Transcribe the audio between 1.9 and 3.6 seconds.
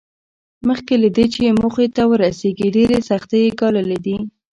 ته ورسېږي ډېرې سختۍ یې